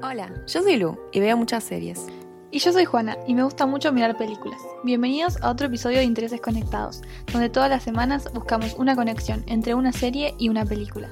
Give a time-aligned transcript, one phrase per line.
[0.00, 2.06] Hola, yo soy Lu y veo muchas series.
[2.52, 4.60] Y yo soy Juana y me gusta mucho mirar películas.
[4.84, 9.74] Bienvenidos a otro episodio de Intereses Conectados, donde todas las semanas buscamos una conexión entre
[9.74, 11.08] una serie y una película.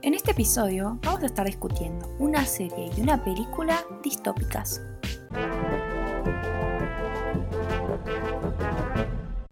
[0.00, 4.80] En este episodio vamos a estar discutiendo una serie y una película distópicas.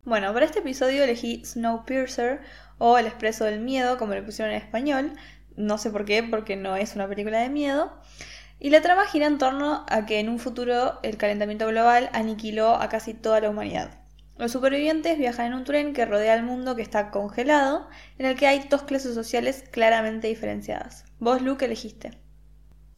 [0.06, 2.40] Bueno, para este episodio elegí Snowpiercer
[2.78, 5.12] o El Expreso del Miedo, como le pusieron en español.
[5.56, 7.92] No sé por qué, porque no es una película de miedo.
[8.60, 12.74] Y la trama gira en torno a que en un futuro el calentamiento global aniquiló
[12.74, 13.90] a casi toda la humanidad.
[14.36, 18.36] Los supervivientes viajan en un tren que rodea el mundo que está congelado, en el
[18.36, 21.04] que hay dos clases sociales claramente diferenciadas.
[21.18, 22.12] ¿Vos, Luke, elegiste?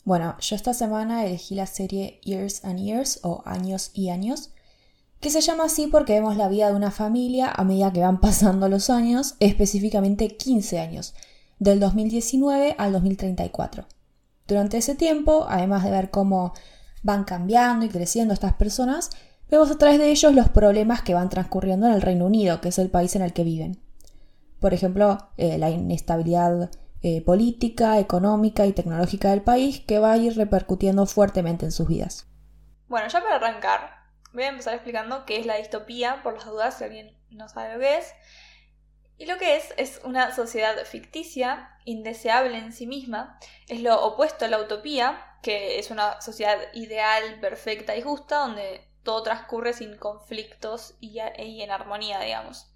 [0.04, 4.50] Bueno, yo esta semana elegí la serie Years and Years o Años y Años,
[5.20, 8.20] que se llama así porque vemos la vida de una familia a medida que van
[8.20, 11.14] pasando los años, específicamente 15 años,
[11.58, 13.86] del 2019 al 2034.
[14.50, 16.54] Durante ese tiempo, además de ver cómo
[17.04, 19.10] van cambiando y creciendo estas personas,
[19.48, 22.70] vemos a través de ellos los problemas que van transcurriendo en el Reino Unido, que
[22.70, 23.80] es el país en el que viven.
[24.58, 26.68] Por ejemplo, eh, la inestabilidad
[27.00, 31.86] eh, política, económica y tecnológica del país que va a ir repercutiendo fuertemente en sus
[31.86, 32.26] vidas.
[32.88, 33.88] Bueno, ya para arrancar,
[34.32, 37.74] voy a empezar explicando qué es la distopía, por las dudas, si alguien no sabe
[37.74, 38.12] lo que es.
[39.20, 44.46] Y lo que es es una sociedad ficticia, indeseable en sí misma, es lo opuesto
[44.46, 49.98] a la utopía, que es una sociedad ideal, perfecta y justa, donde todo transcurre sin
[49.98, 52.72] conflictos y, en armonía, digamos.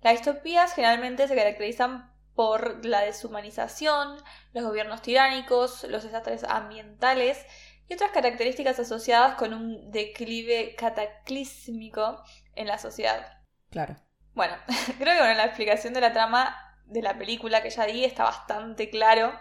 [0.00, 4.16] Las distopías generalmente se caracterizan por la deshumanización,
[4.54, 7.44] los gobiernos tiránicos, los desastres ambientales
[7.86, 13.42] y otras características asociadas con un declive cataclísmico en la sociedad.
[13.68, 13.96] Claro.
[14.34, 14.54] Bueno,
[14.98, 18.24] creo que con la explicación de la trama de la película que ya di está
[18.24, 19.32] bastante claro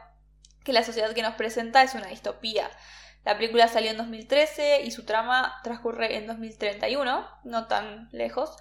[0.64, 2.70] que la sociedad que nos presenta es una distopía.
[3.24, 8.58] La película salió en 2013 y su trama transcurre en 2031, no tan lejos,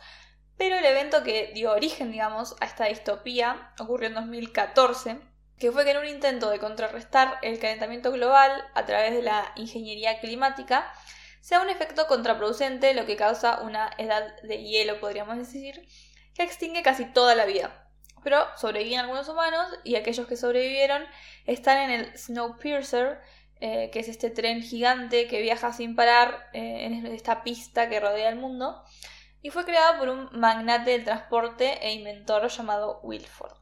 [0.59, 5.19] pero el evento que dio origen, digamos, a esta distopía ocurrió en 2014,
[5.59, 9.53] que fue que en un intento de contrarrestar el calentamiento global a través de la
[9.57, 10.93] ingeniería climática,
[11.41, 15.89] sea un efecto contraproducente, lo que causa una edad de hielo, podríamos decir,
[16.47, 17.89] que extingue casi toda la vida.
[18.23, 21.03] Pero sobreviven algunos humanos y aquellos que sobrevivieron
[21.47, 23.21] están en el Snowpiercer,
[23.61, 28.01] eh, que es este tren gigante que viaja sin parar eh, en esta pista que
[28.01, 28.83] rodea el mundo,
[29.43, 33.55] y fue creado por un magnate del transporte e inventor llamado Wilford.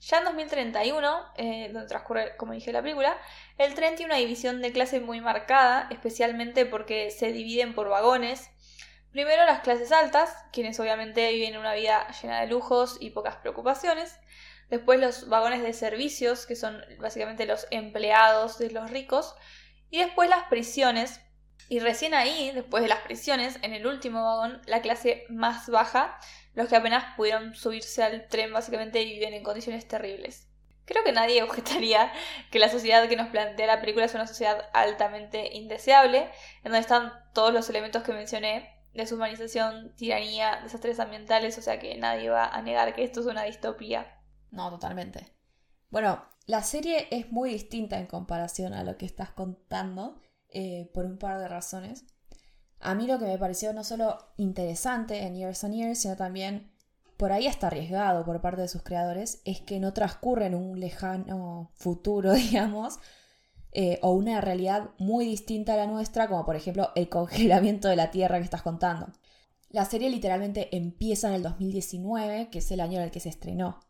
[0.00, 3.16] Ya en 2031, eh, donde transcurre, como dije, la película,
[3.56, 8.50] el tren tiene una división de clase muy marcada, especialmente porque se dividen por vagones
[9.12, 14.18] Primero las clases altas, quienes obviamente viven una vida llena de lujos y pocas preocupaciones.
[14.70, 19.34] Después los vagones de servicios, que son básicamente los empleados de los ricos.
[19.90, 21.20] Y después las prisiones.
[21.68, 26.18] Y recién ahí, después de las prisiones, en el último vagón, la clase más baja,
[26.54, 30.48] los que apenas pudieron subirse al tren básicamente y viven en condiciones terribles.
[30.86, 32.12] Creo que nadie objetaría
[32.50, 36.30] que la sociedad que nos plantea la película es una sociedad altamente indeseable,
[36.64, 41.96] en donde están todos los elementos que mencioné, deshumanización, tiranía, desastres ambientales, o sea que
[41.96, 44.20] nadie va a negar que esto es una distopía.
[44.50, 45.26] No, totalmente.
[45.90, 51.04] Bueno, la serie es muy distinta en comparación a lo que estás contando eh, por
[51.06, 52.04] un par de razones.
[52.80, 56.72] A mí lo que me pareció no solo interesante en Years and Years, sino también
[57.16, 60.80] por ahí hasta arriesgado por parte de sus creadores, es que no transcurre en un
[60.80, 62.98] lejano futuro, digamos,
[63.72, 67.96] eh, o una realidad muy distinta a la nuestra, como por ejemplo el congelamiento de
[67.96, 69.08] la Tierra que estás contando.
[69.70, 73.30] La serie literalmente empieza en el 2019, que es el año en el que se
[73.30, 73.80] estrenó.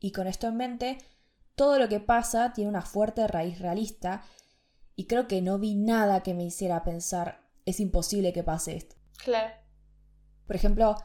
[0.00, 0.98] Y con esto en mente,
[1.54, 4.22] todo lo que pasa tiene una fuerte raíz realista
[4.96, 8.96] y creo que no vi nada que me hiciera pensar es imposible que pase esto.
[9.22, 9.54] Claro.
[10.46, 10.96] Por ejemplo,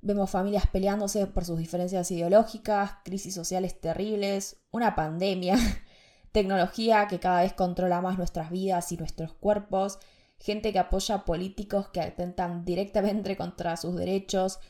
[0.00, 5.56] vemos familias peleándose por sus diferencias ideológicas, crisis sociales terribles, una pandemia
[6.32, 9.98] tecnología que cada vez controla más nuestras vidas y nuestros cuerpos,
[10.38, 14.60] gente que apoya políticos que atentan directamente contra sus derechos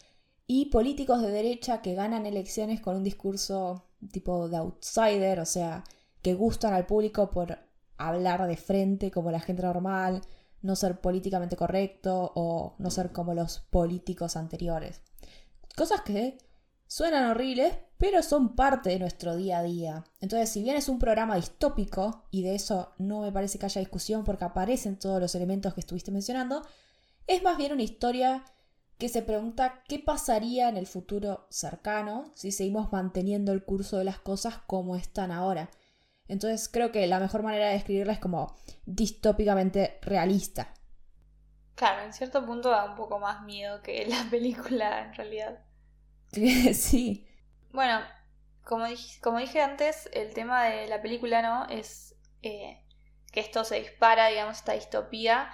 [0.46, 5.84] y políticos de derecha que ganan elecciones con un discurso tipo de outsider, o sea,
[6.22, 7.58] que gustan al público por
[7.98, 10.22] hablar de frente como la gente normal,
[10.62, 15.02] no ser políticamente correcto o no ser como los políticos anteriores.
[15.76, 16.38] Cosas que
[16.86, 20.04] suenan horribles, pero son parte de nuestro día a día.
[20.20, 23.80] Entonces, si bien es un programa distópico, y de eso no me parece que haya
[23.80, 26.64] discusión porque aparecen todos los elementos que estuviste mencionando,
[27.26, 28.44] es más bien una historia
[28.98, 34.04] que se pregunta qué pasaría en el futuro cercano si seguimos manteniendo el curso de
[34.04, 35.70] las cosas como están ahora.
[36.26, 38.56] Entonces creo que la mejor manera de describirla es como
[38.86, 40.74] distópicamente realista.
[41.74, 45.64] Claro, en cierto punto da un poco más miedo que la película en realidad.
[46.74, 47.27] sí.
[47.70, 48.00] Bueno,
[48.64, 51.66] como dije, como dije antes, el tema de la película, ¿no?
[51.68, 52.84] Es eh,
[53.32, 55.50] que esto se dispara, digamos, esta distopía,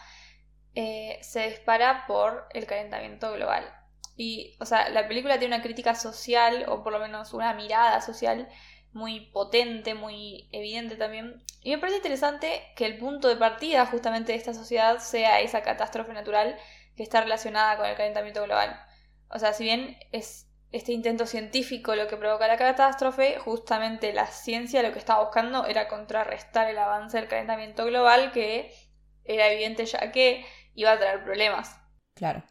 [0.75, 3.73] eh, se dispara por el calentamiento global.
[4.17, 8.01] Y, o sea, la película tiene una crítica social, o por lo menos una mirada
[8.01, 8.49] social,
[8.93, 11.43] muy potente, muy evidente también.
[11.63, 15.63] Y me parece interesante que el punto de partida justamente de esta sociedad sea esa
[15.63, 16.57] catástrofe natural
[16.97, 18.81] que está relacionada con el calentamiento global.
[19.29, 24.27] O sea, si bien es este intento científico lo que provoca la catástrofe, justamente la
[24.27, 28.75] ciencia lo que estaba buscando era contrarrestar el avance del calentamiento global que
[29.23, 30.45] era evidente ya que
[30.75, 31.79] iba a traer problemas.
[32.15, 32.43] Claro.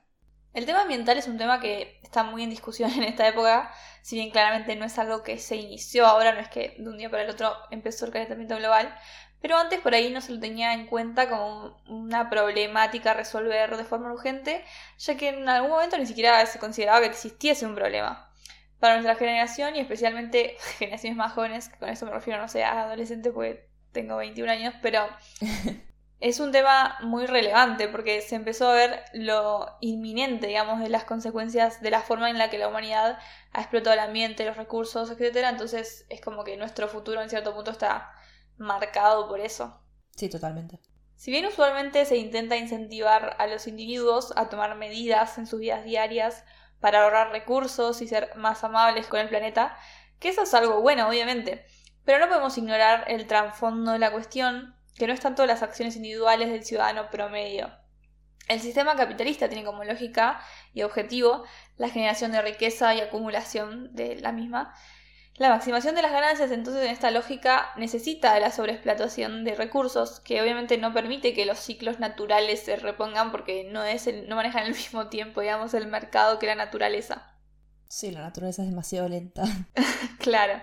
[0.53, 3.73] El tema ambiental es un tema que está muy en discusión en esta época,
[4.03, 6.97] si bien claramente no es algo que se inició ahora, no es que de un
[6.97, 8.95] día para el otro empezó el calentamiento global,
[9.43, 13.75] pero antes por ahí no se lo tenía en cuenta como una problemática a resolver
[13.75, 14.63] de forma urgente,
[14.97, 18.31] ya que en algún momento ni siquiera se consideraba que existiese un problema.
[18.79, 22.63] Para nuestra generación y especialmente generaciones más jóvenes, que con eso me refiero, no sé,
[22.63, 25.05] a adolescentes porque tengo 21 años, pero
[26.21, 31.03] es un tema muy relevante porque se empezó a ver lo inminente, digamos, de las
[31.03, 33.19] consecuencias de la forma en la que la humanidad
[33.51, 35.47] ha explotado el ambiente, los recursos, etc.
[35.49, 38.13] Entonces es como que nuestro futuro en cierto punto está
[38.57, 39.79] marcado por eso.
[40.15, 40.79] Sí, totalmente.
[41.15, 45.85] Si bien usualmente se intenta incentivar a los individuos a tomar medidas en sus vidas
[45.85, 46.43] diarias
[46.79, 49.77] para ahorrar recursos y ser más amables con el planeta,
[50.19, 51.65] que eso es algo bueno, obviamente,
[52.03, 55.95] pero no podemos ignorar el trasfondo de la cuestión que no es tanto las acciones
[55.95, 57.71] individuales del ciudadano promedio.
[58.47, 60.41] El sistema capitalista tiene como lógica
[60.73, 61.45] y objetivo
[61.77, 64.75] la generación de riqueza y acumulación de la misma.
[65.37, 70.19] La maximación de las ganancias, entonces, en esta lógica necesita de la sobreexplotación de recursos,
[70.19, 74.65] que obviamente no permite que los ciclos naturales se repongan porque no, es no manejan
[74.65, 77.33] al mismo tiempo, digamos, el mercado que la naturaleza.
[77.87, 79.43] Sí, la naturaleza es demasiado lenta.
[80.19, 80.61] claro.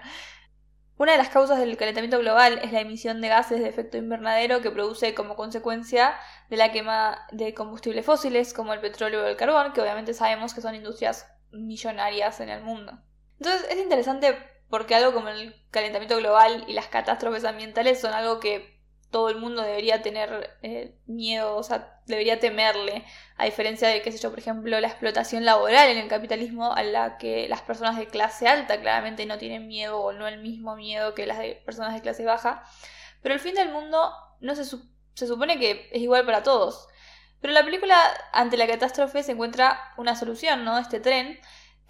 [0.99, 4.61] Una de las causas del calentamiento global es la emisión de gases de efecto invernadero
[4.61, 6.15] que produce como consecuencia
[6.49, 10.55] de la quema de combustibles fósiles como el petróleo o el carbón, que obviamente sabemos
[10.55, 13.01] que son industrias millonarias en el mundo.
[13.39, 14.37] Entonces es interesante
[14.71, 18.81] porque algo como el calentamiento global y las catástrofes ambientales son algo que
[19.11, 23.05] todo el mundo debería tener eh, miedo, o sea, debería temerle,
[23.37, 26.85] a diferencia de, qué sé yo, por ejemplo, la explotación laboral en el capitalismo, a
[26.85, 30.77] la que las personas de clase alta claramente no tienen miedo o no el mismo
[30.77, 32.63] miedo que las de personas de clase baja.
[33.21, 36.87] Pero el fin del mundo no se, se supone que es igual para todos.
[37.41, 37.97] Pero la película,
[38.33, 40.79] ante la catástrofe, se encuentra una solución, ¿no?
[40.79, 41.41] Este tren,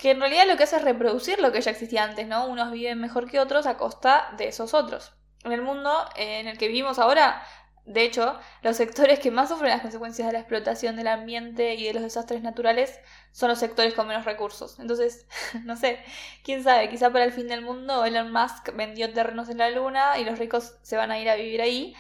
[0.00, 2.46] que en realidad lo que hace es reproducir lo que ya existía antes, ¿no?
[2.46, 5.12] Unos viven mejor que otros a costa de esos otros.
[5.44, 7.42] En el mundo en el que vivimos ahora,
[7.84, 11.84] de hecho, los sectores que más sufren las consecuencias de la explotación del ambiente y
[11.84, 12.98] de los desastres naturales
[13.32, 14.78] son los sectores con menos recursos.
[14.80, 15.26] Entonces,
[15.64, 16.02] no sé,
[16.44, 20.18] quién sabe, quizá para el fin del mundo Elon Musk vendió terrenos en la luna
[20.18, 21.94] y los ricos se van a ir a vivir ahí,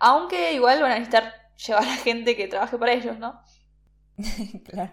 [0.00, 3.40] aunque igual van a necesitar llevar a gente que trabaje para ellos, ¿no?
[4.68, 4.92] claro.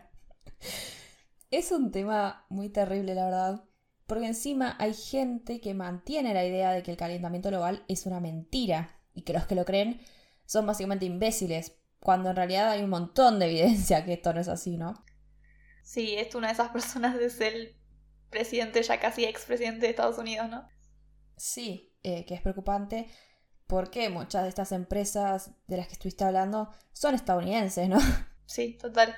[1.52, 3.64] Es un tema muy terrible, la verdad.
[4.08, 8.20] Porque encima hay gente que mantiene la idea de que el calentamiento global es una
[8.20, 10.02] mentira y que los que lo creen
[10.46, 14.48] son básicamente imbéciles, cuando en realidad hay un montón de evidencia que esto no es
[14.48, 15.04] así, ¿no?
[15.84, 17.76] Sí, es una de esas personas es el
[18.30, 20.68] presidente, ya casi expresidente de Estados Unidos, ¿no?
[21.38, 23.08] Sí, eh, que es preocupante
[23.68, 28.00] porque muchas de estas empresas de las que estuviste hablando son estadounidenses, ¿no?
[28.46, 29.16] Sí, total.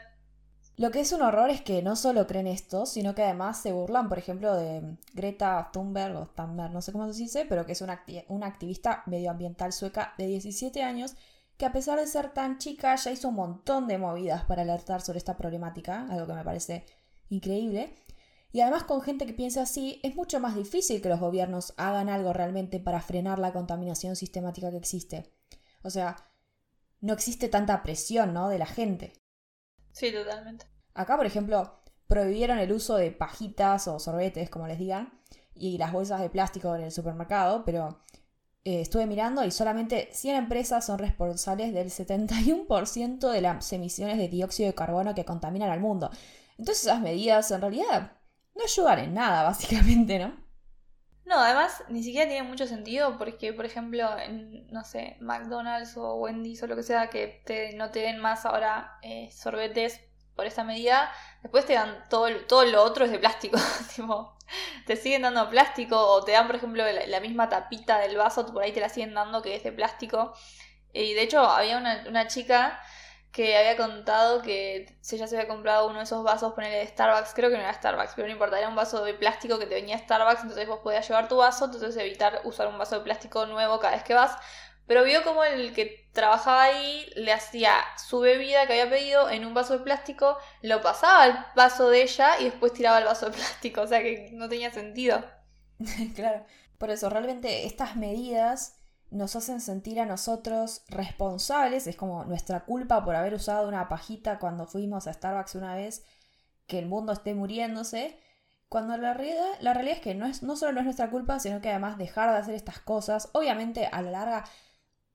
[0.75, 3.72] Lo que es un horror es que no solo creen esto, sino que además se
[3.72, 7.74] burlan, por ejemplo, de Greta Thunberg o Thunberg, no sé cómo se dice, pero que
[7.74, 11.15] es una, una activista medioambiental sueca de 17 años
[11.58, 15.01] que a pesar de ser tan chica ya hizo un montón de movidas para alertar
[15.01, 16.86] sobre esta problemática, algo que me parece
[17.30, 17.94] increíble.
[18.51, 22.10] Y además con gente que piensa así, es mucho más difícil que los gobiernos hagan
[22.10, 25.32] algo realmente para frenar la contaminación sistemática que existe.
[25.84, 26.18] O sea,
[27.01, 28.50] no existe tanta presión, ¿no?
[28.50, 29.13] De la gente.
[29.93, 30.65] Sí, totalmente.
[30.93, 35.19] Acá, por ejemplo, prohibieron el uso de pajitas o sorbetes, como les digan,
[35.55, 38.03] y las bolsas de plástico en el supermercado, pero
[38.65, 44.27] eh, estuve mirando y solamente 100 empresas son responsables del 71% de las emisiones de
[44.27, 46.09] dióxido de carbono que contaminan al mundo.
[46.57, 48.13] Entonces esas medidas en realidad
[48.55, 50.42] no ayudan en nada, básicamente, ¿no?
[51.25, 56.15] No, además ni siquiera tiene mucho sentido porque, por ejemplo, en, no sé, McDonald's o
[56.15, 60.01] Wendy's o lo que sea, que te, no te den más ahora eh, sorbetes,
[60.36, 61.12] por esta medida,
[61.42, 63.58] después te dan todo, todo lo otro es de plástico.
[63.96, 64.36] tipo,
[64.86, 68.63] te siguen dando plástico o te dan, por ejemplo, la, misma tapita del vaso, por
[68.63, 70.34] ahí te la siguen dando que es de plástico.
[70.92, 72.80] Y de hecho, había una, una chica
[73.33, 77.33] que había contado que ella se había comprado uno de esos vasos, ponerle de Starbucks,
[77.33, 79.73] creo que no era Starbucks, pero no importa, era un vaso de plástico que te
[79.73, 83.47] venía Starbucks, entonces vos podías llevar tu vaso, entonces evitar usar un vaso de plástico
[83.47, 84.37] nuevo cada vez que vas.
[84.85, 89.45] Pero vio como el que trabajaba ahí le hacía su bebida que había pedido en
[89.45, 93.25] un vaso de plástico, lo pasaba al vaso de ella y después tiraba el vaso
[93.25, 95.23] de plástico, o sea que no tenía sentido.
[96.15, 96.45] claro,
[96.77, 98.82] por eso realmente estas medidas
[99.13, 104.39] nos hacen sentir a nosotros responsables, es como nuestra culpa por haber usado una pajita
[104.39, 106.03] cuando fuimos a Starbucks una vez,
[106.67, 108.20] que el mundo esté muriéndose,
[108.70, 111.39] cuando la realidad, la realidad es que no, es, no solo no es nuestra culpa,
[111.39, 114.46] sino que además dejar de hacer estas cosas, obviamente a la larga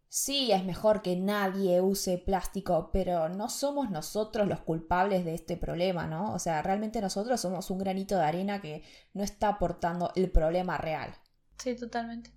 [0.08, 5.56] sí es mejor que nadie use plástico, pero no somos nosotros los culpables de este
[5.56, 6.32] problema, ¿no?
[6.32, 10.78] O sea, realmente nosotros somos un granito de arena que no está aportando el problema
[10.78, 11.14] real.
[11.58, 12.30] Sí, totalmente.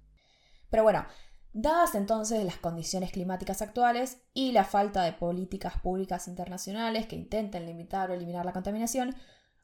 [0.69, 1.05] Pero bueno,
[1.53, 7.65] Dadas entonces las condiciones climáticas actuales y la falta de políticas públicas internacionales que intenten
[7.65, 9.15] limitar o eliminar la contaminación,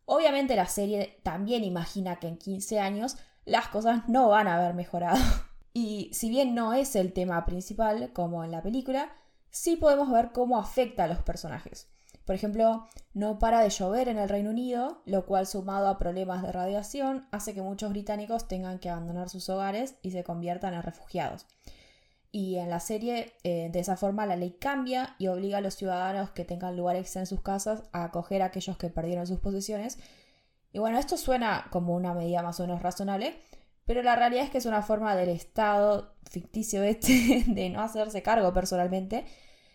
[0.06, 4.74] obviamente la serie también imagina que en 15 años las cosas no van a haber
[4.74, 5.18] mejorado.
[5.74, 9.12] Y si bien no es el tema principal, como en la película,
[9.52, 11.88] sí podemos ver cómo afecta a los personajes.
[12.26, 16.42] Por ejemplo, no para de llover en el Reino Unido, lo cual sumado a problemas
[16.42, 20.82] de radiación hace que muchos británicos tengan que abandonar sus hogares y se conviertan en
[20.82, 21.46] refugiados.
[22.38, 25.74] Y en la serie, eh, de esa forma, la ley cambia y obliga a los
[25.74, 29.98] ciudadanos que tengan lugares en sus casas a acoger a aquellos que perdieron sus posesiones.
[30.72, 33.34] Y bueno, esto suena como una medida más o menos razonable,
[33.88, 38.22] pero la realidad es que es una forma del Estado ficticio este de no hacerse
[38.22, 39.26] cargo personalmente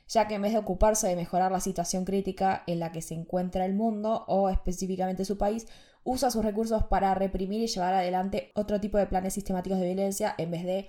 [0.06, 3.14] ya que en vez de ocuparse de mejorar la situación crítica en la que se
[3.14, 5.66] encuentra el mundo o específicamente su país,
[6.04, 10.34] usa sus recursos para reprimir y llevar adelante otro tipo de planes sistemáticos de violencia
[10.36, 10.88] en vez de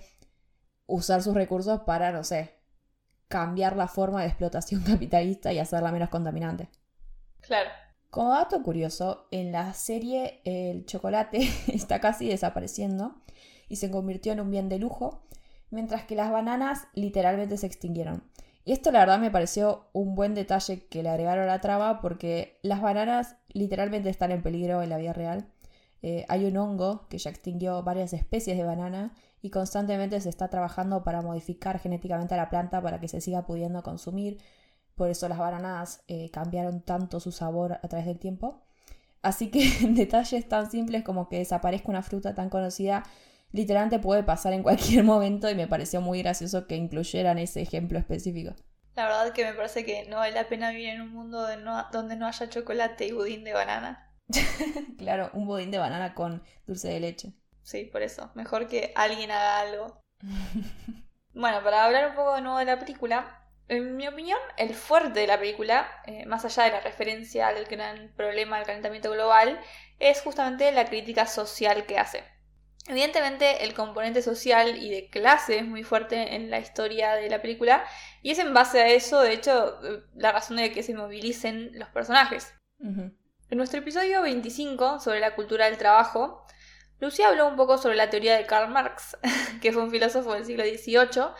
[0.86, 2.54] usar sus recursos para, no sé,
[3.28, 6.68] cambiar la forma de explotación capitalista y hacerla menos contaminante.
[7.40, 7.70] Claro.
[8.10, 13.16] Como dato curioso, en la serie el chocolate está casi desapareciendo
[13.68, 15.26] y se convirtió en un bien de lujo,
[15.70, 18.22] mientras que las bananas literalmente se extinguieron.
[18.64, 22.00] Y esto la verdad me pareció un buen detalle que le agregaron a la trama
[22.00, 25.48] porque las bananas literalmente están en peligro en la vida real.
[26.00, 29.14] Eh, hay un hongo que ya extinguió varias especies de banana
[29.44, 33.44] y constantemente se está trabajando para modificar genéticamente a la planta para que se siga
[33.44, 34.38] pudiendo consumir.
[34.94, 38.62] Por eso las bananas eh, cambiaron tanto su sabor a través del tiempo.
[39.20, 43.02] Así que detalles tan simples como que desaparezca una fruta tan conocida
[43.52, 47.98] literalmente puede pasar en cualquier momento y me pareció muy gracioso que incluyeran ese ejemplo
[47.98, 48.54] específico.
[48.96, 51.46] La verdad que me parece que no vale la pena vivir en un mundo
[51.92, 54.10] donde no haya chocolate y budín de banana.
[54.96, 57.34] claro, un budín de banana con dulce de leche.
[57.64, 58.30] Sí, por eso.
[58.34, 60.00] Mejor que alguien haga algo.
[61.34, 65.20] bueno, para hablar un poco de nuevo de la película, en mi opinión, el fuerte
[65.20, 69.58] de la película, eh, más allá de la referencia al gran problema del calentamiento global,
[69.98, 72.22] es justamente la crítica social que hace.
[72.86, 77.40] Evidentemente el componente social y de clase es muy fuerte en la historia de la
[77.40, 77.82] película
[78.20, 79.80] y es en base a eso, de hecho,
[80.14, 82.52] la razón de que se movilicen los personajes.
[82.80, 86.44] En nuestro episodio 25 sobre la cultura del trabajo,
[87.04, 89.18] Lucía habló un poco sobre la teoría de Karl Marx,
[89.60, 91.34] que fue un filósofo del siglo XVIII,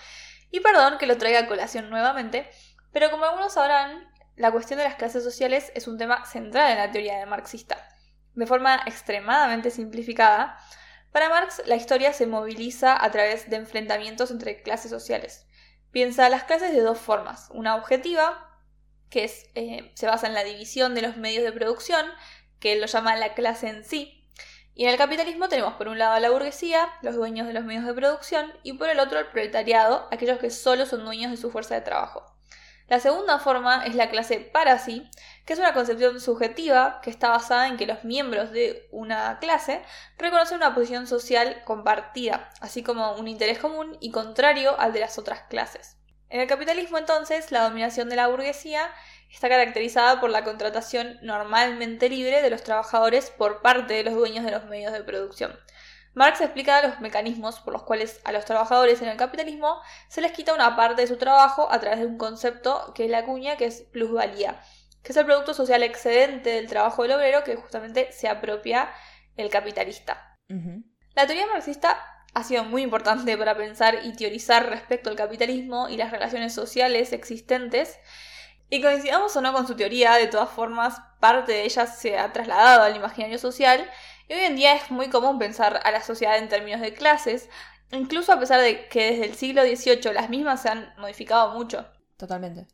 [0.50, 2.50] y perdón que lo traiga a colación nuevamente,
[2.92, 6.78] pero como algunos sabrán, la cuestión de las clases sociales es un tema central en
[6.78, 7.78] la teoría marxista.
[8.34, 10.58] De forma extremadamente simplificada,
[11.12, 15.46] para Marx, la historia se moviliza a través de enfrentamientos entre clases sociales.
[15.92, 17.48] Piensa las clases de dos formas.
[17.52, 18.60] Una objetiva,
[19.08, 22.04] que eh, se basa en la división de los medios de producción,
[22.58, 24.23] que lo llama la clase en sí.
[24.76, 27.64] Y en el capitalismo tenemos por un lado a la burguesía, los dueños de los
[27.64, 31.36] medios de producción, y por el otro el proletariado, aquellos que solo son dueños de
[31.36, 32.34] su fuerza de trabajo.
[32.88, 35.08] La segunda forma es la clase para sí,
[35.46, 39.80] que es una concepción subjetiva que está basada en que los miembros de una clase
[40.18, 45.18] reconocen una posición social compartida, así como un interés común y contrario al de las
[45.18, 45.93] otras clases.
[46.34, 48.90] En el capitalismo entonces, la dominación de la burguesía
[49.30, 54.44] está caracterizada por la contratación normalmente libre de los trabajadores por parte de los dueños
[54.44, 55.56] de los medios de producción.
[56.12, 60.32] Marx explica los mecanismos por los cuales a los trabajadores en el capitalismo se les
[60.32, 63.56] quita una parte de su trabajo a través de un concepto que es la cuña,
[63.56, 64.60] que es plusvalía,
[65.04, 68.90] que es el producto social excedente del trabajo del obrero que justamente se apropia
[69.36, 70.36] el capitalista.
[71.14, 75.96] La teoría marxista ha sido muy importante para pensar y teorizar respecto al capitalismo y
[75.96, 77.98] las relaciones sociales existentes,
[78.70, 82.32] Y coincidamos o no con su teoría, de todas formas, parte de ella se ha
[82.32, 83.88] trasladado al imaginario social
[84.26, 87.48] y hoy en día es muy común pensar a la sociedad en términos de clases,
[87.92, 91.86] incluso a pesar de que desde el siglo XVIII las mismas se han modificado mucho.
[92.16, 92.66] Totalmente.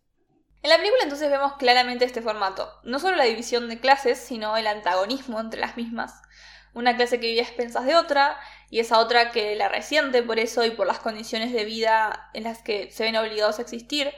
[0.63, 4.57] En la película entonces vemos claramente este formato, no solo la división de clases, sino
[4.57, 6.23] el antagonismo entre las mismas.
[6.73, 8.39] Una clase que vive a expensas de otra,
[8.71, 12.45] y esa otra que la resiente por eso y por las condiciones de vida en
[12.45, 14.13] las que se ven obligados a existir,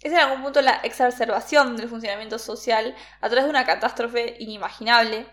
[0.00, 5.26] es en algún punto la exacerbación del funcionamiento social a través de una catástrofe inimaginable,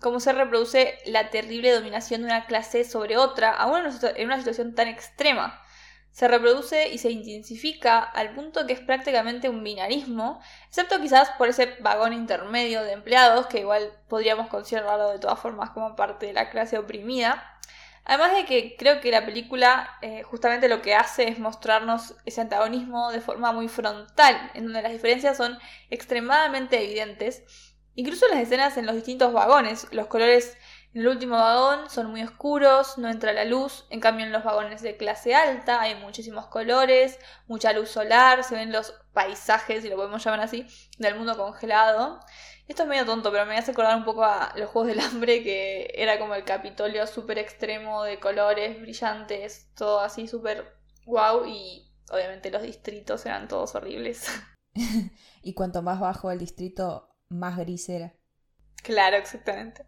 [0.00, 3.80] como se reproduce la terrible dominación de una clase sobre otra, aún
[4.16, 5.60] en una situación tan extrema.
[6.18, 11.46] Se reproduce y se intensifica al punto que es prácticamente un binarismo, excepto quizás por
[11.46, 16.32] ese vagón intermedio de empleados, que igual podríamos considerarlo de todas formas como parte de
[16.32, 17.54] la clase oprimida,
[18.04, 22.40] Además de que creo que la película eh, justamente lo que hace es mostrarnos ese
[22.40, 25.56] antagonismo de forma muy frontal, en donde las diferencias son
[25.90, 27.44] extremadamente evidentes.
[27.94, 30.56] Incluso las escenas en los distintos vagones, los colores
[30.98, 34.42] en el último vagón son muy oscuros, no entra la luz, en cambio en los
[34.42, 39.90] vagones de clase alta hay muchísimos colores, mucha luz solar, se ven los paisajes, si
[39.90, 40.66] lo podemos llamar así,
[40.98, 42.18] del mundo congelado.
[42.66, 45.44] Esto es medio tonto, pero me hace acordar un poco a los Juegos del Hambre,
[45.44, 51.94] que era como el Capitolio súper extremo de colores brillantes, todo así súper guau, y
[52.10, 54.26] obviamente los distritos eran todos horribles.
[55.42, 58.16] y cuanto más bajo el distrito, más gris era.
[58.82, 59.86] Claro, exactamente.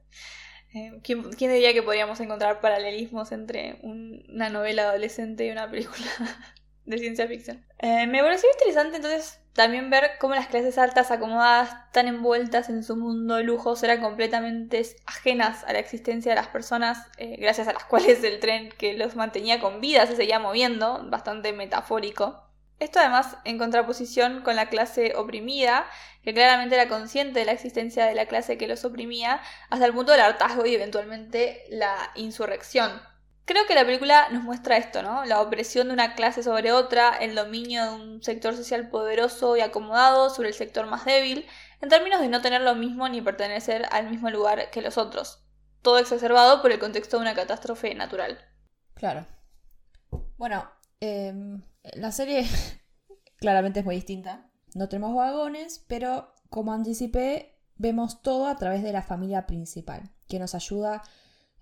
[0.73, 6.07] Eh, ¿quién, diría que podríamos encontrar paralelismos entre una novela adolescente y una película
[6.85, 7.65] de ciencia ficción?
[7.79, 12.85] Eh, me pareció interesante entonces también ver cómo las clases altas acomodadas, tan envueltas en
[12.85, 17.67] su mundo de lujos, eran completamente ajenas a la existencia de las personas, eh, gracias
[17.67, 22.50] a las cuales el tren que los mantenía con vida se seguía moviendo, bastante metafórico.
[22.81, 25.87] Esto además en contraposición con la clase oprimida,
[26.25, 29.93] que claramente era consciente de la existencia de la clase que los oprimía, hasta el
[29.93, 32.91] punto del hartazgo y eventualmente la insurrección.
[33.45, 35.25] Creo que la película nos muestra esto, ¿no?
[35.27, 39.61] La opresión de una clase sobre otra, el dominio de un sector social poderoso y
[39.61, 41.47] acomodado sobre el sector más débil,
[41.83, 45.43] en términos de no tener lo mismo ni pertenecer al mismo lugar que los otros.
[45.83, 48.39] Todo exacerbado por el contexto de una catástrofe natural.
[48.95, 49.27] Claro.
[50.37, 51.63] Bueno, em,
[51.95, 52.47] la serie
[53.37, 54.51] claramente es muy distinta.
[54.75, 60.39] No tenemos vagones, pero como anticipé, vemos todo a través de la familia principal, que
[60.39, 61.03] nos ayuda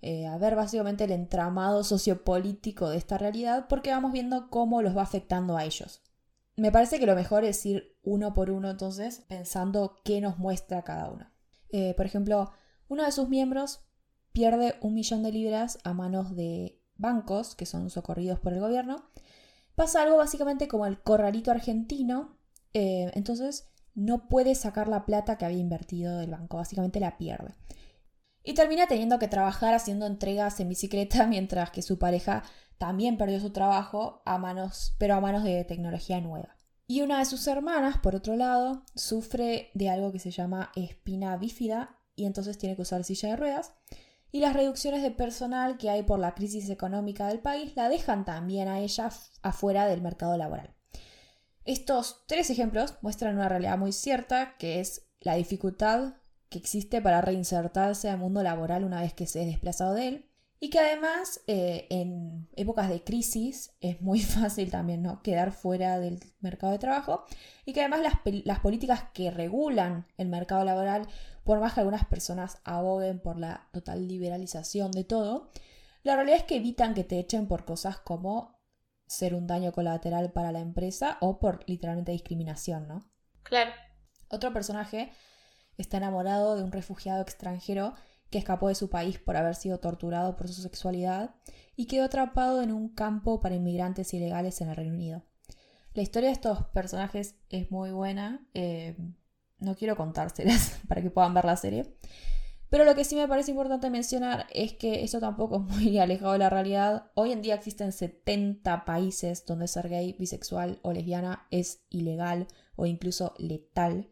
[0.01, 4.97] eh, a ver básicamente el entramado sociopolítico de esta realidad porque vamos viendo cómo los
[4.97, 6.03] va afectando a ellos.
[6.57, 10.83] Me parece que lo mejor es ir uno por uno entonces pensando qué nos muestra
[10.83, 11.31] cada uno.
[11.71, 12.53] Eh, por ejemplo,
[12.88, 13.81] uno de sus miembros
[14.33, 19.09] pierde un millón de libras a manos de bancos que son socorridos por el gobierno.
[19.79, 22.37] Pasa algo básicamente como el corralito argentino,
[22.75, 27.55] eh, entonces no puede sacar la plata que había invertido del banco, básicamente la pierde
[28.49, 32.45] y termina teniendo que trabajar haciendo entregas en bicicleta mientras que su pareja
[32.79, 36.57] también perdió su trabajo a manos, pero a manos de tecnología nueva.
[36.87, 41.37] Y una de sus hermanas, por otro lado, sufre de algo que se llama espina
[41.37, 43.75] bífida y entonces tiene que usar silla de ruedas.
[44.31, 48.25] Y las reducciones de personal que hay por la crisis económica del país la dejan
[48.25, 49.11] también a ella
[49.43, 50.75] afuera del mercado laboral.
[51.64, 56.14] Estos tres ejemplos muestran una realidad muy cierta, que es la dificultad
[56.49, 60.25] que existe para reinsertarse al mundo laboral una vez que se es desplazado de él.
[60.61, 65.23] Y que además eh, en épocas de crisis es muy fácil también ¿no?
[65.23, 67.25] quedar fuera del mercado de trabajo.
[67.64, 68.14] Y que además las,
[68.45, 71.07] las políticas que regulan el mercado laboral,
[71.48, 75.48] por más que algunas personas aboguen por la total liberalización de todo,
[76.02, 78.61] la realidad es que evitan que te echen por cosas como
[79.06, 83.11] ser un daño colateral para la empresa o por literalmente discriminación, ¿no?
[83.44, 83.70] Claro.
[84.28, 85.11] Otro personaje
[85.78, 87.94] está enamorado de un refugiado extranjero
[88.28, 91.34] que escapó de su país por haber sido torturado por su sexualidad
[91.76, 95.24] y quedó atrapado en un campo para inmigrantes ilegales en el Reino Unido.
[95.94, 98.98] La historia de estos personajes es muy buena, eh,
[99.59, 101.94] no quiero contárselas para que puedan ver la serie,
[102.71, 106.33] pero lo que sí me parece importante mencionar es que eso tampoco es muy alejado
[106.33, 107.11] de la realidad.
[107.14, 112.87] Hoy en día existen 70 países donde ser gay, bisexual o lesbiana es ilegal o
[112.87, 114.11] incluso letal.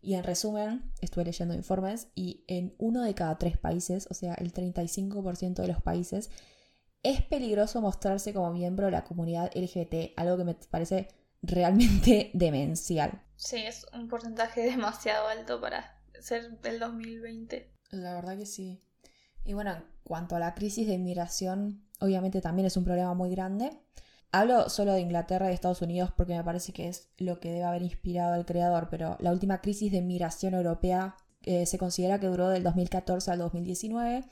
[0.00, 4.34] Y en resumen, estuve leyendo informes y en uno de cada tres países, o sea,
[4.34, 6.30] el 35% de los países,
[7.02, 11.08] es peligroso mostrarse como miembro de la comunidad LGBT, algo que me parece
[11.46, 13.22] realmente demencial.
[13.36, 17.70] Sí, es un porcentaje demasiado alto para ser del 2020.
[17.90, 18.82] La verdad que sí.
[19.44, 23.30] Y bueno, en cuanto a la crisis de inmigración, obviamente también es un problema muy
[23.30, 23.70] grande.
[24.32, 27.50] Hablo solo de Inglaterra y de Estados Unidos porque me parece que es lo que
[27.50, 32.18] debe haber inspirado al creador, pero la última crisis de migración europea eh, se considera
[32.18, 34.24] que duró del 2014 al 2019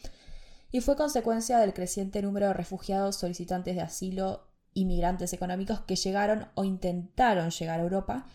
[0.72, 5.96] y fue consecuencia del creciente número de refugiados solicitantes de asilo y migrantes económicos que
[5.96, 8.26] llegaron o intentaron llegar a Europa,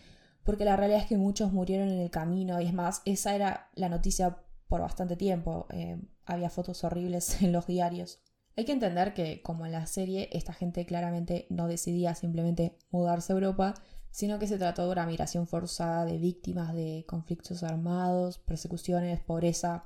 [0.44, 3.70] porque la realidad es que muchos murieron en el camino y es más, esa era
[3.74, 8.20] la noticia por bastante tiempo, eh, había fotos horribles en los diarios.
[8.56, 13.32] Hay que entender que, como en la serie, esta gente claramente no decidía simplemente mudarse
[13.32, 13.74] a Europa,
[14.10, 19.84] sino que se trató de una migración forzada de víctimas de conflictos armados, persecuciones, pobreza,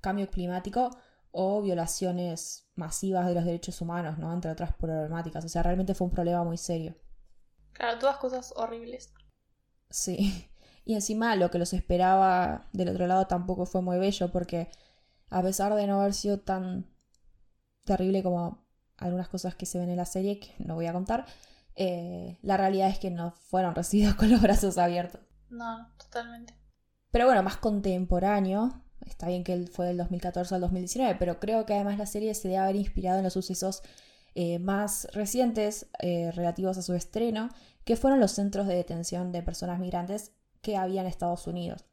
[0.00, 0.90] cambio climático
[1.32, 4.32] o violaciones masivas de los derechos humanos, ¿no?
[4.32, 5.44] Entre otras problemáticas.
[5.44, 6.96] O sea, realmente fue un problema muy serio.
[7.72, 9.12] Claro, todas cosas horribles.
[9.90, 10.46] Sí.
[10.82, 14.70] Y encima lo que los esperaba del otro lado tampoco fue muy bello porque
[15.28, 16.90] a pesar de no haber sido tan
[17.84, 18.66] terrible como
[18.96, 21.26] algunas cosas que se ven en la serie, que no voy a contar,
[21.76, 25.20] eh, la realidad es que no fueron recibidos con los brazos abiertos.
[25.48, 26.54] No, totalmente.
[27.10, 31.74] Pero bueno, más contemporáneo, está bien que fue del 2014 al 2019, pero creo que
[31.74, 33.82] además la serie se debe haber inspirado en los sucesos
[34.34, 37.48] eh, más recientes eh, relativos a su estreno,
[37.84, 41.84] que fueron los centros de detención de personas migrantes que había en Estados Unidos.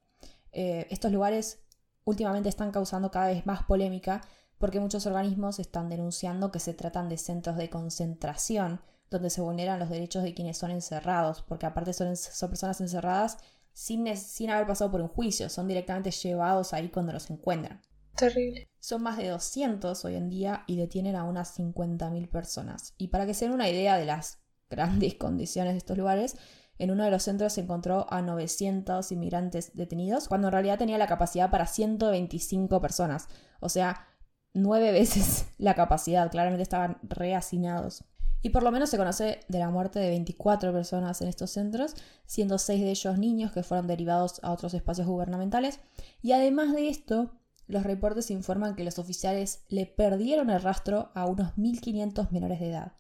[0.52, 1.60] estos lugares
[2.04, 4.22] últimamente están causando cada vez más polémica
[4.58, 9.80] porque muchos organismos están denunciando que se tratan de centros de concentración donde se vulneran
[9.80, 13.38] los derechos de quienes son encerrados, porque aparte son, son personas encerradas
[13.78, 17.80] sin, sin haber pasado por un juicio, son directamente llevados ahí cuando los encuentran.
[18.16, 18.68] Terrible.
[18.80, 22.96] Son más de 200 hoy en día y detienen a unas 50.000 personas.
[22.98, 26.38] Y para que se den una idea de las grandes condiciones de estos lugares,
[26.80, 30.98] en uno de los centros se encontró a 900 inmigrantes detenidos, cuando en realidad tenía
[30.98, 33.28] la capacidad para 125 personas.
[33.60, 34.08] O sea,
[34.56, 36.32] nueve veces la capacidad.
[36.32, 38.06] Claramente estaban reacinados.
[38.48, 41.96] Y por lo menos se conoce de la muerte de 24 personas en estos centros,
[42.26, 45.82] siendo 6 de ellos niños que fueron derivados a otros espacios gubernamentales.
[46.22, 47.32] Y además de esto,
[47.68, 52.70] los reportes informan que los oficiales le perdieron el rastro a unos 1.500 menores de
[52.70, 52.94] edad.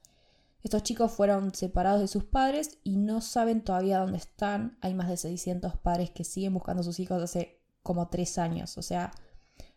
[0.63, 4.77] Estos chicos fueron separados de sus padres y no saben todavía dónde están.
[4.81, 8.77] Hay más de 600 padres que siguen buscando a sus hijos hace como 3 años.
[8.77, 9.13] O sea,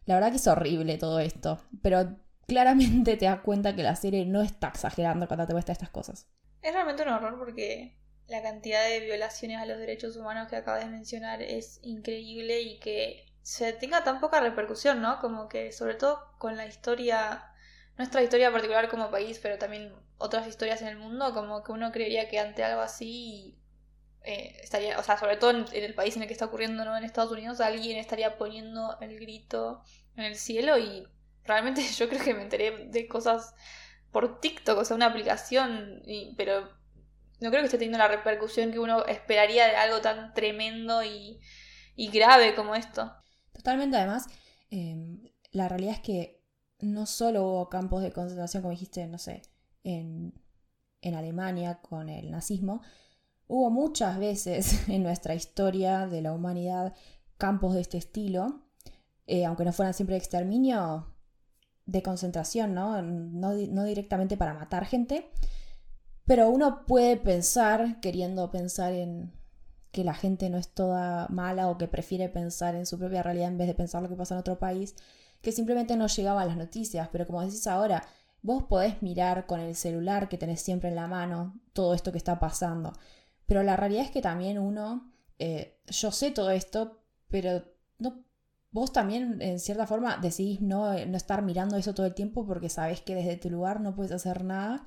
[0.04, 1.60] la verdad que es horrible todo esto.
[1.80, 2.16] Pero
[2.50, 6.26] claramente te das cuenta que la serie no está exagerando cuando te muestra estas cosas.
[6.62, 10.84] Es realmente un horror porque la cantidad de violaciones a los derechos humanos que acabas
[10.84, 15.20] de mencionar es increíble y que se tenga tan poca repercusión, ¿no?
[15.20, 17.44] Como que sobre todo con la historia,
[17.96, 21.92] nuestra historia particular como país, pero también otras historias en el mundo, como que uno
[21.92, 23.60] creería que ante algo así
[24.24, 26.96] eh, estaría, o sea, sobre todo en, el país en el que está ocurriendo, ¿no?
[26.96, 29.84] En Estados Unidos, alguien estaría poniendo el grito
[30.16, 31.06] en el cielo y
[31.44, 33.54] realmente yo creo que me enteré de cosas
[34.10, 36.02] por TikTok, o sea, una aplicación,
[36.36, 36.68] pero
[37.40, 41.40] no creo que esté teniendo la repercusión que uno esperaría de algo tan tremendo y,
[42.12, 43.12] grave como esto.
[43.52, 44.26] Totalmente, además,
[44.70, 45.22] em,
[45.52, 46.42] la realidad es que
[46.80, 49.42] no solo hubo campos de concentración, como dijiste, no sé,
[49.84, 50.32] en,
[51.02, 52.82] en Alemania con el nazismo,
[53.46, 56.94] hubo muchas veces en nuestra historia de la humanidad
[57.36, 58.62] campos de este estilo,
[59.26, 61.14] eh, aunque no fueran siempre de exterminio,
[61.90, 63.02] de concentración, ¿no?
[63.02, 63.84] ¿no?
[63.84, 65.30] directamente para matar gente,
[66.24, 69.32] pero uno puede pensar, queriendo pensar en
[69.90, 73.48] que la gente no es toda mala o que prefiere pensar en su propia realidad
[73.48, 74.94] en vez de pensar lo que pasa en otro país,
[75.42, 78.04] que simplemente no llegaban las noticias, pero como decís ahora,
[78.40, 82.18] vos podés mirar con el celular que tenés siempre en la mano todo esto que
[82.18, 82.92] está pasando,
[83.46, 87.64] pero la realidad es que también uno, eh, yo sé todo esto, pero
[87.98, 88.24] no
[88.70, 92.68] vos también, en cierta forma, decidís no, no estar mirando eso todo el tiempo porque
[92.68, 94.86] sabés que desde tu lugar no puedes hacer nada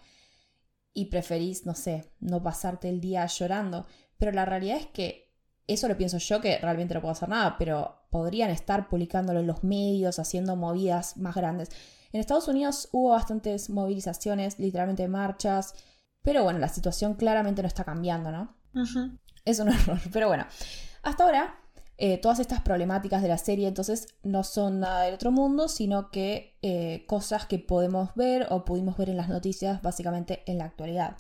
[0.94, 3.86] y preferís, no sé, no pasarte el día llorando.
[4.18, 5.34] Pero la realidad es que
[5.68, 9.48] eso lo pienso yo que realmente no puedo hacer nada, pero podrían estar publicándolo en
[9.48, 11.70] los medios, haciendo movidas más grandes.
[12.12, 15.74] En Estados Unidos hubo bastantes movilizaciones, literalmente marchas,
[16.22, 18.56] pero bueno, la situación claramente no está cambiando, ¿no?
[19.46, 20.46] Es un error, pero bueno.
[21.02, 21.63] Hasta ahora
[21.98, 26.10] eh, todas estas problemáticas de la serie entonces no son nada del otro mundo, sino
[26.10, 30.66] que eh, cosas que podemos ver o pudimos ver en las noticias básicamente en la
[30.66, 31.18] actualidad.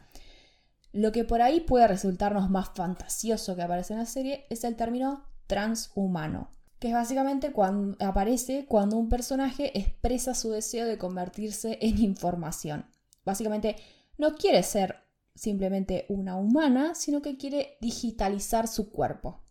[0.92, 4.76] Lo que por ahí puede resultarnos más fantasioso que aparece en la serie es el
[4.76, 11.78] término transhumano, que es básicamente cuando aparece cuando un personaje expresa su deseo de convertirse
[11.82, 12.86] en información.
[13.26, 13.76] Básicamente
[14.18, 14.98] no quiere ser
[15.36, 19.43] simplemente una humana, sino que quiere digitalizar su cuerpo.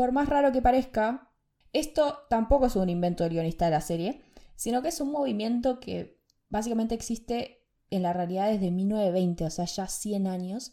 [0.00, 1.30] Por más raro que parezca,
[1.74, 4.22] esto tampoco es un invento del guionista de la serie,
[4.56, 9.66] sino que es un movimiento que básicamente existe en la realidad desde 1920, o sea,
[9.66, 10.72] ya 100 años,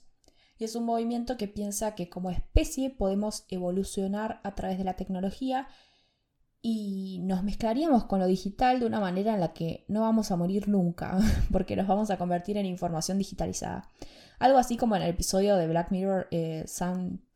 [0.58, 4.96] y es un movimiento que piensa que como especie podemos evolucionar a través de la
[4.96, 5.68] tecnología
[6.62, 10.38] y nos mezclaríamos con lo digital de una manera en la que no vamos a
[10.38, 11.18] morir nunca,
[11.52, 13.90] porque nos vamos a convertir en información digitalizada.
[14.40, 17.28] Algo así como en el episodio de Black Mirror eh, San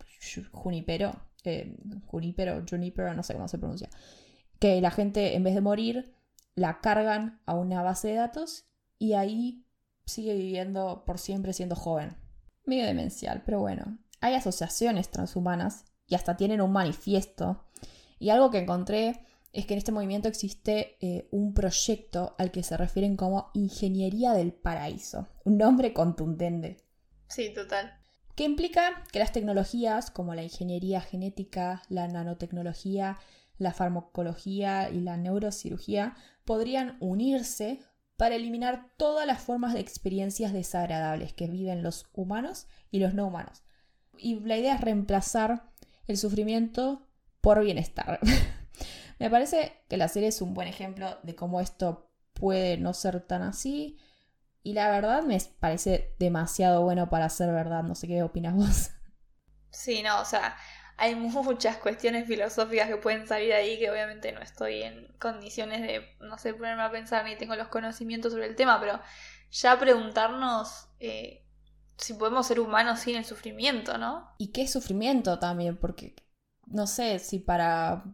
[0.54, 1.76] Junipero, eh,
[2.08, 3.90] Junipero, Junipero, no sé cómo se pronuncia,
[4.60, 6.14] que la gente en vez de morir
[6.56, 8.66] la cargan a una base de datos
[9.00, 9.66] y ahí
[10.06, 12.18] sigue viviendo por siempre siendo joven.
[12.66, 13.98] Medio demencial, pero bueno.
[14.20, 17.66] Hay asociaciones transhumanas y hasta tienen un manifiesto.
[18.20, 22.64] Y algo que encontré es que en este movimiento existe eh, un proyecto al que
[22.64, 25.28] se refieren como Ingeniería del Paraíso.
[25.44, 26.78] Un nombre contundente.
[27.28, 28.01] Sí, total.
[28.36, 33.20] Que implica que las tecnologías como la ingeniería genética, la nanotecnología,
[33.58, 36.16] la farmacología y la neurocirugía
[36.46, 37.80] podrían unirse
[38.18, 43.26] para eliminar todas las formas de experiencias desagradables que viven los humanos y los no
[43.28, 43.64] humanos.
[44.18, 45.72] Y la idea es reemplazar
[46.08, 47.08] el sufrimiento
[47.42, 48.20] por bienestar.
[49.20, 53.22] Me parece que la serie es un buen ejemplo de cómo esto puede no ser
[53.22, 53.98] tan así.
[54.64, 57.84] Y la verdad me parece demasiado bueno para ser verdad.
[57.84, 58.92] No sé qué opinas vos.
[59.72, 60.56] Sí, no, o sea,
[60.98, 66.16] hay muchas cuestiones filosóficas que pueden salir ahí que obviamente no estoy en condiciones de,
[66.20, 69.00] no sé, ponerme a pensar ni tengo los conocimientos sobre el tema, pero
[69.52, 71.46] ya preguntarnos eh,
[71.98, 74.30] si podemos ser humanos sin el sufrimiento, ¿no?
[74.38, 76.16] Y qué sufrimiento también, porque
[76.66, 78.06] no sé si para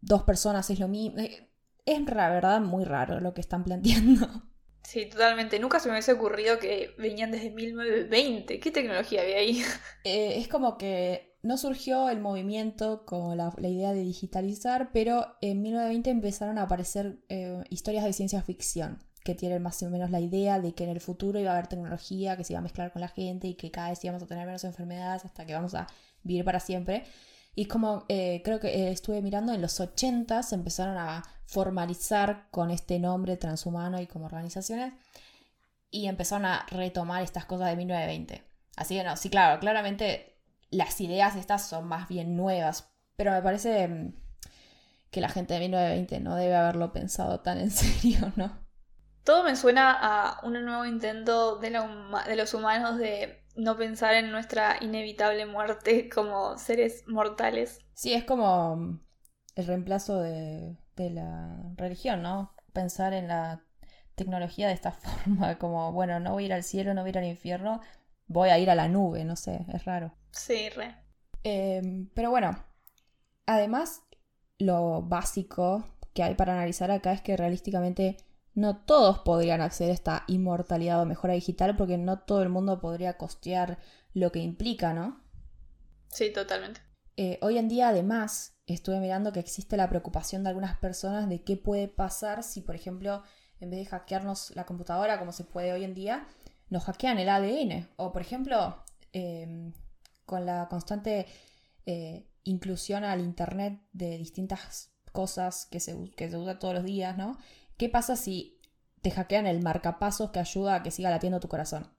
[0.00, 1.18] dos personas es lo mismo.
[1.18, 1.50] Eh,
[1.84, 4.51] es la verdad muy raro lo que están planteando.
[4.82, 5.58] Sí, totalmente.
[5.58, 8.60] Nunca se me hubiese ocurrido que venían desde 1920.
[8.60, 9.62] ¿Qué tecnología había ahí?
[10.04, 15.62] Eh, es como que no surgió el movimiento con la, idea de digitalizar, pero en
[15.62, 20.20] 1920 empezaron a aparecer eh, historias de ciencia ficción que tienen más o menos la
[20.20, 22.92] idea de que en el futuro iba a haber tecnología que se iba a mezclar
[22.92, 25.74] con la gente y que cada vez íbamos a tener menos enfermedades hasta que vamos
[25.74, 25.86] a
[26.24, 27.04] vivir para siempre.
[27.54, 32.48] Y como eh, creo que eh, estuve mirando, en los 80 se empezaron a formalizar
[32.50, 34.94] con este nombre transhumano y como organizaciones
[35.90, 38.42] y empezaron a retomar estas cosas de 1920.
[38.76, 40.38] Así que no, sí, claro, claramente
[40.70, 44.14] las ideas estas son más bien nuevas, pero me parece mm,
[45.10, 48.58] que la gente de 1920 no debe haberlo pensado tan en serio, ¿no?
[49.24, 51.70] Todo me suena a un nuevo intento de
[52.36, 57.80] los humanos de no pensar en nuestra inevitable muerte como seres mortales.
[57.94, 59.00] Sí, es como mm,
[59.56, 62.54] el reemplazo de, de la religión, ¿no?
[62.72, 63.62] Pensar en la
[64.14, 64.92] tecnología de esta
[65.24, 67.80] forma, como, bueno, no voy a ir al cielo, no voy a ir al infierno,
[68.26, 70.12] voy a ir a la nube, no sé, es raro.
[70.32, 70.94] Sí, re.
[71.44, 72.56] Em, pero bueno,
[73.46, 74.02] además,
[74.58, 75.84] lo básico
[76.14, 78.18] que hay para analizar acá es que realísticamente
[78.54, 82.80] no todos podrían acceder a esta inmortalidad o mejora digital porque no todo el mundo
[82.80, 83.78] podría costear
[84.14, 85.22] lo que implica, ¿no?
[86.08, 86.80] Sí, totalmente.
[87.16, 91.42] Eh, hoy en día, además, estuve mirando que existe la preocupación de algunas personas de
[91.42, 93.22] qué puede pasar si, por ejemplo,
[93.60, 96.26] en vez de hackearnos la computadora como se puede hoy en día,
[96.68, 97.88] nos hackean el ADN.
[97.96, 99.72] O, por ejemplo, em,
[100.26, 101.26] con la constante
[101.86, 107.16] eh, inclusión al Internet de distintas cosas que se, que se usa todos los días,
[107.16, 107.38] ¿no?
[107.82, 108.60] ¿Qué pasa si
[109.00, 111.92] te hackean el marcapasos que ayuda a que siga latiendo tu corazón?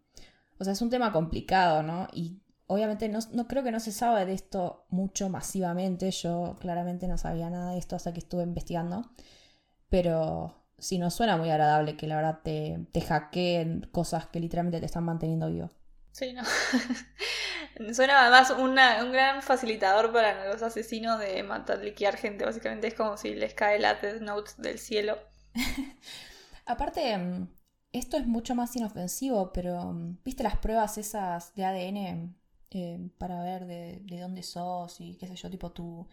[0.57, 2.07] O sea, es un tema complicado, ¿no?
[2.13, 6.09] Y obviamente no, no, creo que no se sabe de esto mucho masivamente.
[6.11, 9.11] Yo claramente no sabía nada de esto hasta que estuve investigando.
[9.89, 14.79] Pero sí nos suena muy agradable que la verdad te, te hackeen cosas que literalmente
[14.79, 15.69] te están manteniendo vivo.
[16.13, 16.43] Sí, no.
[17.93, 18.75] suena además un
[19.11, 22.45] gran facilitador para los asesinos de matar, liquear gente.
[22.45, 25.32] Básicamente es como si les cae la Death Note del cielo.
[26.65, 27.47] Aparte, mm,
[27.91, 32.35] esto es mucho más inofensivo, pero mm, ¿viste las pruebas esas de ADN
[32.71, 36.07] eh, para ver de, de, dónde sos y qué sé yo, tipo tu,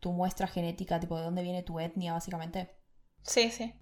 [0.00, 2.70] tu muestra genética, tipo de dónde viene tu etnia, básicamente?
[3.22, 3.74] Sí, sí.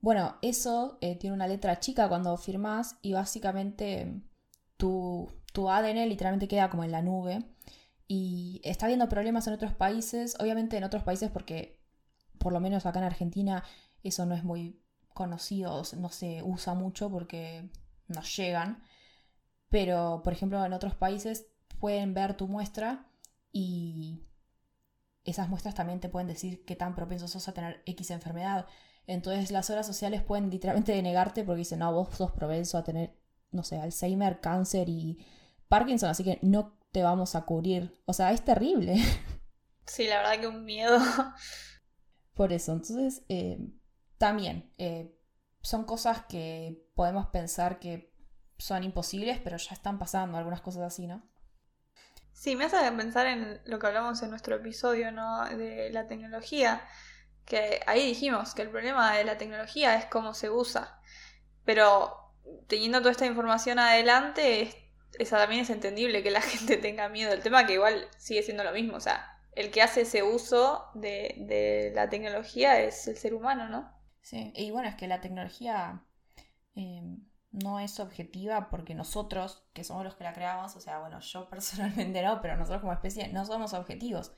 [0.00, 4.20] Bueno, eso eh, tiene una letra chica cuando firmás y básicamente
[4.76, 7.44] tu, tu ADN literalmente queda como en la nube.
[8.08, 11.81] Y está habiendo problemas en otros países, obviamente en otros países porque
[12.42, 13.64] por lo menos acá en Argentina
[14.02, 14.82] eso no es muy
[15.14, 17.70] conocido, no se usa mucho porque
[18.08, 18.82] nos llegan.
[19.68, 21.46] Pero, por ejemplo, en otros países
[21.78, 23.06] pueden ver tu muestra
[23.52, 24.26] y
[25.24, 28.66] esas muestras también te pueden decir qué tan propenso sos a tener X enfermedad.
[29.06, 33.16] Entonces las horas sociales pueden literalmente denegarte porque dicen, no, vos sos propenso a tener,
[33.50, 35.24] no sé, Alzheimer, cáncer y
[35.68, 37.98] Parkinson, así que no te vamos a cubrir.
[38.04, 38.96] O sea, es terrible.
[39.84, 40.98] Sí, la verdad que un miedo.
[42.34, 43.58] Por eso, entonces, eh,
[44.18, 45.18] también, eh,
[45.62, 48.12] son cosas que podemos pensar que
[48.58, 51.22] son imposibles, pero ya están pasando algunas cosas así, ¿no?
[52.32, 55.44] Sí, me hace pensar en lo que hablamos en nuestro episodio, ¿no?
[55.44, 56.82] De la tecnología.
[57.44, 61.00] Que ahí dijimos que el problema de la tecnología es cómo se usa.
[61.64, 62.34] Pero
[62.66, 67.32] teniendo toda esta información adelante, esa también es entendible que la gente tenga miedo.
[67.32, 68.96] El tema que igual sigue siendo lo mismo.
[68.96, 73.68] O sea, el que hace ese uso de, de la tecnología es el ser humano,
[73.68, 73.92] ¿no?
[74.20, 76.04] Sí, y bueno, es que la tecnología
[76.74, 77.02] eh,
[77.50, 81.48] no es objetiva porque nosotros, que somos los que la creamos, o sea, bueno, yo
[81.50, 84.32] personalmente no, pero nosotros como especie no somos objetivos.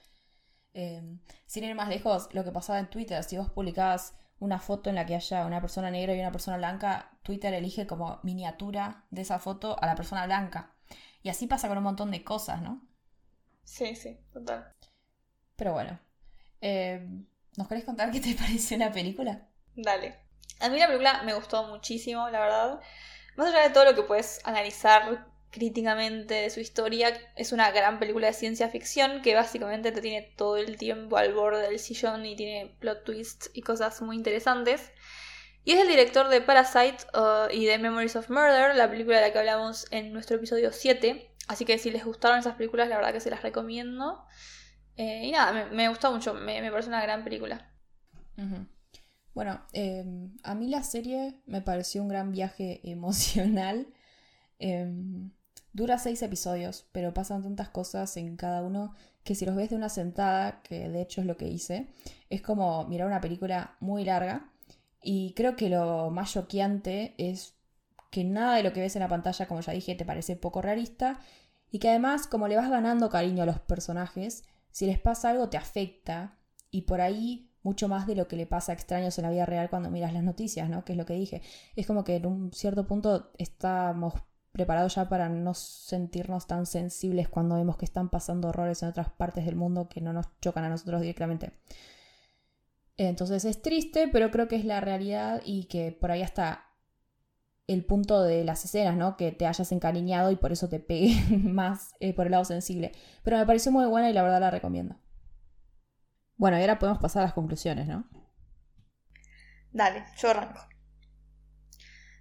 [0.74, 4.90] Eh, sin ir más lejos, lo que pasaba en Twitter, si vos publicabas una foto
[4.90, 9.06] en la que haya una persona negra y una persona blanca, Twitter elige como miniatura
[9.10, 10.74] de esa foto a la persona blanca.
[11.22, 12.82] Y así pasa con un montón de cosas, ¿no?
[13.64, 14.74] Sí, sí, total.
[15.56, 15.98] Pero bueno,
[16.60, 17.06] eh,
[17.56, 19.48] ¿nos querés contar qué te pareció la película?
[19.74, 20.16] Dale.
[20.60, 22.80] A mí la película me gustó muchísimo, la verdad.
[23.36, 28.00] Más allá de todo lo que puedes analizar críticamente de su historia, es una gran
[28.00, 32.26] película de ciencia ficción que básicamente te tiene todo el tiempo al borde del sillón
[32.26, 34.90] y tiene plot twists y cosas muy interesantes.
[35.64, 39.22] Y es el director de Parasite uh, y de Memories of Murder, la película de
[39.22, 41.30] la que hablamos en nuestro episodio 7.
[41.46, 44.26] Así que si les gustaron esas películas, la verdad que se las recomiendo.
[44.96, 47.70] Eh, y nada, me, gustó mucho, me, parece una gran película.
[49.34, 53.88] Bueno, em, a mí la serie me pareció un gran viaje emocional.
[54.58, 55.30] Em,
[55.72, 59.76] dura seis episodios, pero pasan tantas cosas en cada uno que si los ves de
[59.76, 61.88] una sentada, que de hecho es lo que hice,
[62.30, 64.50] es como mirar una película muy larga.
[65.02, 67.54] Y creo que lo más choqueante es
[68.10, 70.62] que nada de lo que ves en la pantalla, como ya dije, te parece poco
[70.62, 71.18] realista.
[71.70, 74.44] Y que además, como le vas ganando cariño a los personajes,
[74.74, 76.36] si les pasa algo te afecta.
[76.72, 79.46] Y por ahí mucho más de lo que le pasa a extraños en la vida
[79.46, 80.84] real cuando miras las noticias, ¿no?
[80.84, 81.42] Que es lo que dije.
[81.76, 84.14] Es como que en un cierto punto estamos
[84.50, 89.10] preparados ya para no sentirnos tan sensibles cuando vemos que están pasando horrores en otras
[89.10, 91.52] partes del mundo que no nos chocan a nosotros directamente.
[92.96, 96.63] Entonces es triste, pero creo que es la realidad y que por ahí hasta
[97.66, 99.16] el punto de las escenas, ¿no?
[99.16, 102.92] Que te hayas encariñado y por eso te pegue más eh, por el lado sensible.
[103.22, 104.96] Pero me pareció muy buena y la verdad la recomiendo.
[106.36, 108.08] Bueno, y ahora podemos pasar a las conclusiones, ¿no?
[109.70, 110.60] Dale, yo arranco.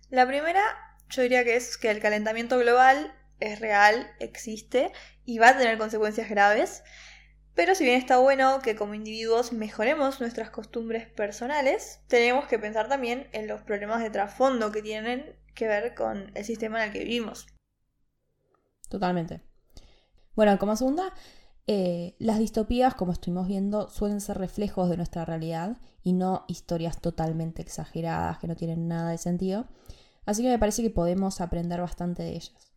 [0.10, 0.62] La primera,
[1.10, 4.92] yo diría que es que el calentamiento global es real, existe
[5.26, 6.84] y va a tener consecuencias graves.
[7.56, 12.90] Pero si bien está bueno que como individuos mejoremos nuestras costumbres personales, tenemos que pensar
[12.90, 16.94] también en los problemas de trasfondo que tienen que ver con el sistema en el
[16.94, 17.46] que vivimos.
[18.90, 19.42] Totalmente.
[20.36, 21.14] Bueno, como segunda,
[21.68, 27.00] eh, las distopías, como estuvimos viendo, suelen ser reflejos de nuestra realidad y no historias
[27.00, 29.68] totalmente exageradas que no tienen nada de sentido.
[30.26, 32.73] Así que me parece que podemos aprender bastante de ellas.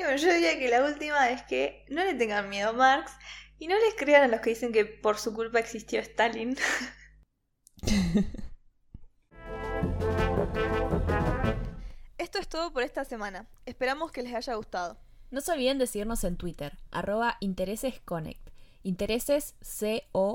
[0.00, 3.12] Y bueno, yo diría que la última es que no le tengan miedo a Marx
[3.58, 6.56] y no les crean a los que dicen que por su culpa existió Stalin.
[12.16, 13.46] Esto es todo por esta semana.
[13.66, 14.96] Esperamos que les haya gustado.
[15.30, 18.48] No se olviden de seguirnos en Twitter, arroba interesesconnect.
[18.82, 20.34] Intereses C-O-N-E-C-T.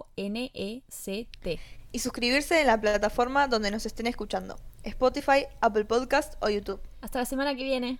[1.91, 4.59] Y suscribirse en la plataforma donde nos estén escuchando.
[4.83, 6.81] Spotify, Apple Podcast o YouTube.
[7.01, 7.99] Hasta la semana que viene.